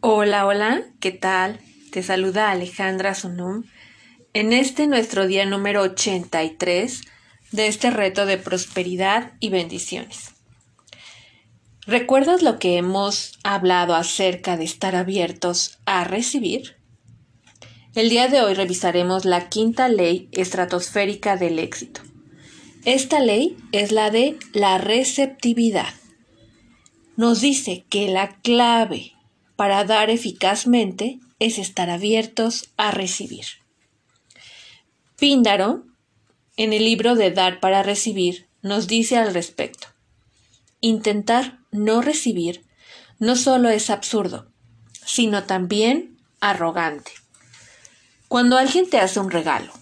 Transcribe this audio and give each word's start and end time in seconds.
Hola, 0.00 0.46
hola, 0.46 0.84
¿qué 1.00 1.10
tal? 1.10 1.58
Te 1.90 2.04
saluda 2.04 2.52
Alejandra 2.52 3.16
Sunum 3.16 3.64
en 4.32 4.52
este 4.52 4.86
nuestro 4.86 5.26
día 5.26 5.44
número 5.44 5.82
83 5.82 7.00
de 7.50 7.66
este 7.66 7.90
reto 7.90 8.24
de 8.24 8.38
prosperidad 8.38 9.32
y 9.40 9.48
bendiciones. 9.48 10.34
¿Recuerdas 11.84 12.42
lo 12.42 12.60
que 12.60 12.76
hemos 12.76 13.40
hablado 13.42 13.96
acerca 13.96 14.56
de 14.56 14.62
estar 14.62 14.94
abiertos 14.94 15.80
a 15.84 16.04
recibir? 16.04 16.76
El 17.96 18.08
día 18.08 18.28
de 18.28 18.40
hoy 18.40 18.54
revisaremos 18.54 19.24
la 19.24 19.48
quinta 19.48 19.88
ley 19.88 20.28
estratosférica 20.30 21.36
del 21.36 21.58
éxito. 21.58 22.02
Esta 22.84 23.18
ley 23.18 23.56
es 23.72 23.90
la 23.90 24.12
de 24.12 24.38
la 24.52 24.78
receptividad. 24.78 25.92
Nos 27.16 27.40
dice 27.40 27.84
que 27.90 28.06
la 28.06 28.36
clave 28.42 29.17
para 29.58 29.82
dar 29.82 30.08
eficazmente 30.08 31.18
es 31.40 31.58
estar 31.58 31.90
abiertos 31.90 32.70
a 32.76 32.92
recibir. 32.92 33.44
Píndaro, 35.18 35.82
en 36.56 36.72
el 36.72 36.84
libro 36.84 37.16
de 37.16 37.32
Dar 37.32 37.58
para 37.58 37.82
Recibir, 37.82 38.46
nos 38.62 38.86
dice 38.86 39.16
al 39.16 39.34
respecto. 39.34 39.88
Intentar 40.80 41.58
no 41.72 42.02
recibir 42.02 42.66
no 43.18 43.34
solo 43.34 43.68
es 43.68 43.90
absurdo, 43.90 44.46
sino 45.04 45.42
también 45.42 46.20
arrogante. 46.38 47.10
Cuando 48.28 48.58
alguien 48.58 48.88
te 48.88 49.00
hace 49.00 49.18
un 49.18 49.32
regalo, 49.32 49.72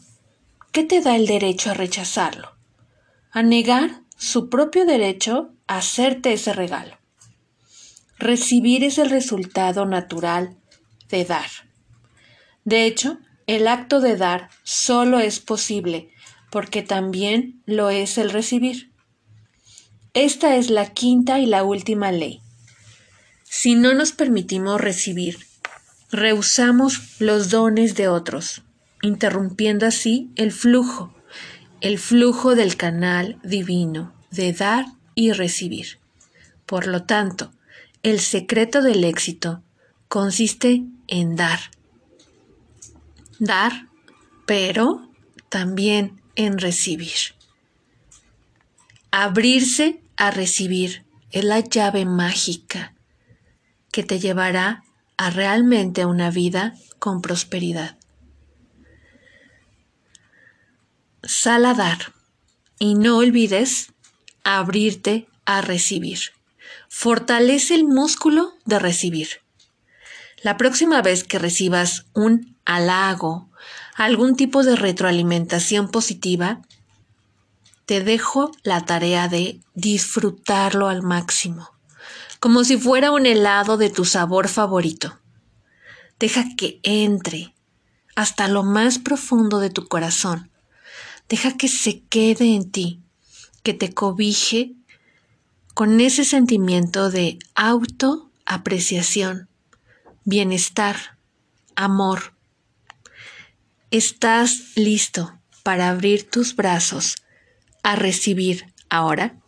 ¿qué 0.72 0.84
te 0.84 1.02
da 1.02 1.16
el 1.16 1.26
derecho 1.26 1.72
a 1.72 1.74
rechazarlo? 1.74 2.56
A 3.30 3.42
negar 3.42 4.00
su 4.16 4.48
propio 4.48 4.86
derecho 4.86 5.50
a 5.66 5.76
hacerte 5.76 6.32
ese 6.32 6.54
regalo. 6.54 6.96
Recibir 8.18 8.84
es 8.84 8.98
el 8.98 9.10
resultado 9.10 9.86
natural 9.86 10.56
de 11.08 11.24
dar. 11.24 11.50
De 12.64 12.84
hecho, 12.86 13.18
el 13.46 13.68
acto 13.68 14.00
de 14.00 14.16
dar 14.16 14.48
solo 14.64 15.20
es 15.20 15.38
posible 15.40 16.10
porque 16.50 16.82
también 16.82 17.62
lo 17.66 17.90
es 17.90 18.18
el 18.18 18.30
recibir. 18.30 18.90
Esta 20.14 20.56
es 20.56 20.70
la 20.70 20.92
quinta 20.92 21.38
y 21.38 21.46
la 21.46 21.62
última 21.62 22.10
ley. 22.10 22.40
Si 23.44 23.74
no 23.74 23.92
nos 23.92 24.12
permitimos 24.12 24.80
recibir, 24.80 25.38
rehusamos 26.10 27.20
los 27.20 27.50
dones 27.50 27.94
de 27.94 28.08
otros, 28.08 28.62
interrumpiendo 29.02 29.86
así 29.86 30.30
el 30.36 30.52
flujo, 30.52 31.14
el 31.80 31.98
flujo 31.98 32.54
del 32.54 32.76
canal 32.76 33.38
divino 33.44 34.14
de 34.30 34.52
dar 34.52 34.86
y 35.14 35.32
recibir. 35.32 35.98
Por 36.64 36.86
lo 36.86 37.04
tanto, 37.04 37.52
el 38.02 38.20
secreto 38.20 38.82
del 38.82 39.04
éxito 39.04 39.62
consiste 40.08 40.84
en 41.08 41.36
dar. 41.36 41.58
Dar, 43.38 43.88
pero 44.46 45.10
también 45.48 46.20
en 46.36 46.58
recibir. 46.58 47.34
Abrirse 49.10 50.00
a 50.16 50.30
recibir 50.30 51.04
es 51.30 51.44
la 51.44 51.60
llave 51.60 52.04
mágica 52.04 52.94
que 53.90 54.02
te 54.02 54.18
llevará 54.18 54.84
a 55.16 55.30
realmente 55.30 56.04
una 56.04 56.30
vida 56.30 56.74
con 56.98 57.22
prosperidad. 57.22 57.98
Sal 61.22 61.64
a 61.64 61.74
dar 61.74 62.12
y 62.78 62.94
no 62.94 63.18
olvides 63.18 63.92
abrirte 64.44 65.26
a 65.44 65.60
recibir 65.60 66.35
fortalece 66.88 67.74
el 67.74 67.84
músculo 67.84 68.54
de 68.64 68.78
recibir. 68.78 69.28
La 70.42 70.56
próxima 70.56 71.02
vez 71.02 71.24
que 71.24 71.38
recibas 71.38 72.06
un 72.14 72.56
halago, 72.64 73.48
algún 73.94 74.36
tipo 74.36 74.62
de 74.62 74.76
retroalimentación 74.76 75.90
positiva, 75.90 76.62
te 77.86 78.02
dejo 78.02 78.50
la 78.62 78.84
tarea 78.84 79.28
de 79.28 79.60
disfrutarlo 79.74 80.88
al 80.88 81.02
máximo, 81.02 81.70
como 82.40 82.64
si 82.64 82.76
fuera 82.76 83.12
un 83.12 83.26
helado 83.26 83.76
de 83.76 83.90
tu 83.90 84.04
sabor 84.04 84.48
favorito. 84.48 85.18
Deja 86.18 86.44
que 86.56 86.80
entre 86.82 87.54
hasta 88.16 88.48
lo 88.48 88.62
más 88.62 88.98
profundo 88.98 89.60
de 89.60 89.70
tu 89.70 89.86
corazón. 89.86 90.50
Deja 91.28 91.56
que 91.56 91.68
se 91.68 92.02
quede 92.04 92.54
en 92.54 92.70
ti, 92.70 93.02
que 93.62 93.74
te 93.74 93.92
cobije 93.92 94.74
con 95.76 96.00
ese 96.00 96.24
sentimiento 96.24 97.10
de 97.10 97.38
autoapreciación, 97.54 99.50
bienestar, 100.24 101.18
amor. 101.74 102.32
¿Estás 103.90 104.72
listo 104.74 105.38
para 105.62 105.90
abrir 105.90 106.30
tus 106.30 106.56
brazos 106.56 107.16
a 107.82 107.94
recibir 107.94 108.72
ahora? 108.88 109.38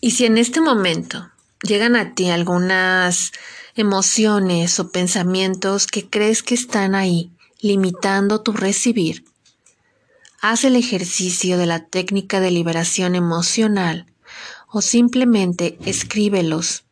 Y 0.00 0.12
si 0.12 0.26
en 0.26 0.38
este 0.38 0.60
momento 0.60 1.32
llegan 1.64 1.96
a 1.96 2.14
ti 2.14 2.30
algunas 2.30 3.32
emociones 3.74 4.78
o 4.78 4.92
pensamientos 4.92 5.88
que 5.88 6.08
crees 6.08 6.44
que 6.44 6.54
están 6.54 6.94
ahí 6.94 7.32
limitando 7.60 8.40
tu 8.40 8.52
recibir, 8.52 9.24
Haz 10.40 10.62
el 10.62 10.76
ejercicio 10.76 11.58
de 11.58 11.66
la 11.66 11.84
técnica 11.84 12.38
de 12.38 12.52
liberación 12.52 13.16
emocional 13.16 14.06
o 14.68 14.82
simplemente 14.82 15.76
escríbelos 15.84 16.84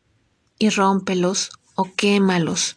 y 0.59 0.69
rómpelos 0.69 1.51
o 1.73 1.89
quémalos. 1.95 2.75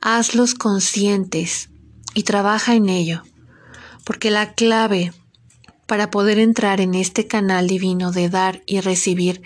Hazlos 0.00 0.54
conscientes 0.54 1.68
y 2.14 2.22
trabaja 2.22 2.74
en 2.74 2.88
ello, 2.88 3.24
porque 4.04 4.30
la 4.30 4.54
clave 4.54 5.12
para 5.84 6.10
poder 6.10 6.38
entrar 6.38 6.80
en 6.80 6.94
este 6.94 7.26
canal 7.26 7.66
divino 7.66 8.10
de 8.10 8.30
dar 8.30 8.62
y 8.64 8.80
recibir 8.80 9.42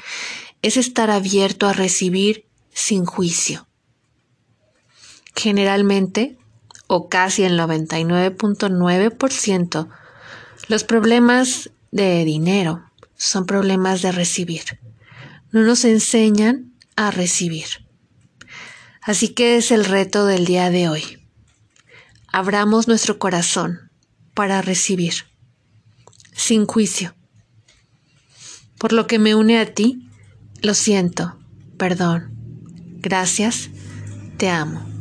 es 0.63 0.77
estar 0.77 1.11
abierto 1.11 1.67
a 1.67 1.73
recibir 1.73 2.47
sin 2.73 3.07
juicio. 3.07 3.67
Generalmente, 5.35 6.39
o 6.87 7.09
casi 7.09 7.43
el 7.43 7.59
99.9%, 7.59 9.89
los 10.69 10.85
problemas 10.85 11.71
de 11.91 12.25
dinero 12.25 12.85
son 13.17 13.47
problemas 13.47 14.03
de 14.03 14.13
recibir. 14.13 14.81
No 15.53 15.63
nos 15.63 15.85
enseñan 15.85 16.73
a 16.97 17.11
recibir. 17.11 17.67
Así 19.03 19.29
que 19.29 19.57
es 19.57 19.71
el 19.71 19.85
reto 19.85 20.27
del 20.27 20.45
día 20.45 20.71
de 20.71 20.89
hoy. 20.89 21.23
Abramos 22.33 22.89
nuestro 22.89 23.19
corazón 23.19 23.91
para 24.33 24.63
recibir, 24.63 25.15
sin 26.33 26.67
juicio. 26.67 27.15
Por 28.79 28.93
lo 28.93 29.07
que 29.07 29.19
me 29.19 29.35
une 29.35 29.59
a 29.59 29.73
ti, 29.73 30.09
lo 30.61 30.75
siento, 30.75 31.39
perdón, 31.77 32.33
gracias, 33.01 33.71
te 34.39 34.49
amo. 34.49 34.94